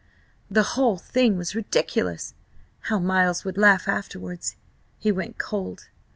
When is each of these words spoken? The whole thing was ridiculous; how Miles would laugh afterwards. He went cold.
The 0.49 0.63
whole 0.63 0.97
thing 0.97 1.37
was 1.37 1.53
ridiculous; 1.53 2.33
how 2.79 2.97
Miles 2.97 3.45
would 3.45 3.55
laugh 3.59 3.87
afterwards. 3.87 4.55
He 4.97 5.11
went 5.11 5.37
cold. 5.37 5.89